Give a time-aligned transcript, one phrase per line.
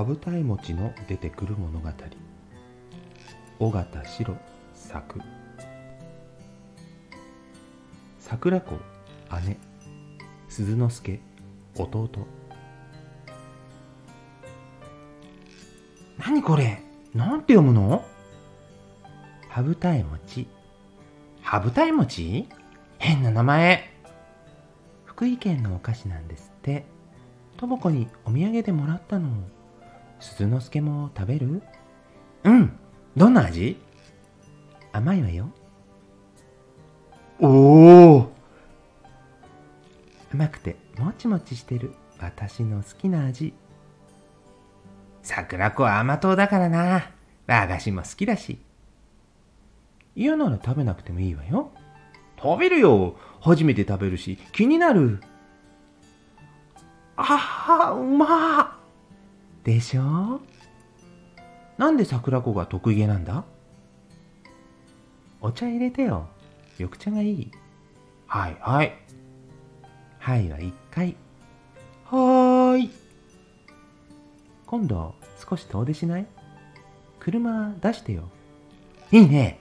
[0.00, 1.90] 羽二重餅の出てくる物語。
[3.58, 4.34] 尾形白
[4.72, 5.20] 作。
[8.18, 8.78] 桜子
[9.44, 9.58] 姉。
[10.48, 11.20] 鈴之助
[11.76, 12.26] 弟。
[16.18, 16.82] 何これ？
[17.14, 18.02] なんて読むの？
[19.50, 20.48] 羽二重餅
[21.42, 22.48] 羽二重餅
[22.98, 23.92] 変な名前。
[25.04, 26.86] 福井県のお菓子なんですって。
[27.58, 29.28] とも子にお土産でもらったの。
[30.20, 31.62] 鈴之助も食べる？
[32.44, 32.78] うん。
[33.16, 33.76] どんな味？
[34.92, 35.50] 甘いわよ。
[37.40, 37.48] お
[38.18, 38.32] お
[40.32, 41.94] 甘くてもちもちしてる。
[42.18, 43.54] 私の好きな味。
[45.22, 47.10] 桜子は甘党だからな。
[47.46, 48.58] 和菓子も好きだし。
[50.14, 51.72] 嫌なら食べなくてもいいわよ。
[52.40, 53.16] 食べるよ。
[53.40, 55.20] 初めて食べるし気になる。
[57.16, 58.79] ああうま
[59.70, 60.40] でしょ？
[61.78, 63.44] なんで桜子が得意げなんだ？
[65.40, 66.26] お茶入れてよ。
[66.80, 67.50] 緑茶がいい。
[68.26, 68.92] はいはい。
[70.18, 71.14] はいは一回。
[72.06, 72.90] はーい。
[74.66, 75.14] 今度
[75.48, 76.26] 少し遠出しない？
[77.20, 78.28] 車出してよ。
[79.12, 79.60] いいね。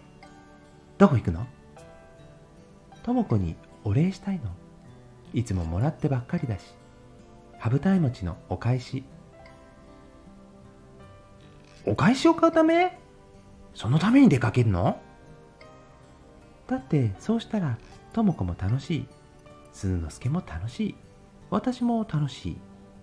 [0.97, 1.45] どこ行くの？
[3.03, 4.49] とも子にお礼したいの。
[5.35, 6.63] いつももらってばっかりだし。
[7.59, 9.03] 羽二重餅のお返し
[11.89, 12.99] お返しを買うため？
[13.73, 15.01] そのために出かけるの？
[16.67, 17.79] だってそうしたら
[18.13, 19.07] とも子も楽しい。
[19.73, 20.95] 鈴之助も楽しい。
[21.49, 22.57] 私も楽しい。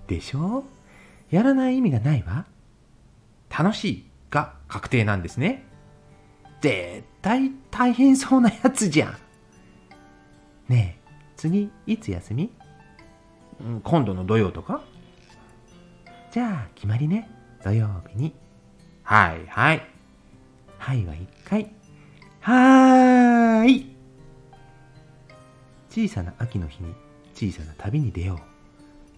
[0.07, 0.63] でしょ？
[1.31, 2.47] やらない意味がないわ。
[3.51, 5.65] 楽しいが確定なんですね。
[6.61, 9.17] 絶対大変そうなやつじゃん。
[10.69, 12.53] ねえ次いつ休み？
[13.83, 14.81] 今度の土曜とか？
[16.31, 17.29] じゃあ決まりね。
[17.65, 18.33] 土曜日に
[19.07, 19.87] はいはい。
[20.79, 21.71] はいは一回。
[22.41, 23.97] はーい。
[25.89, 26.93] 小さな秋の日に
[27.33, 28.39] 小さな旅に出よう。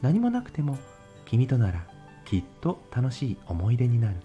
[0.02, 0.76] 何もなくても
[1.24, 1.86] 君となら
[2.26, 4.16] きっと楽しい思い出になる。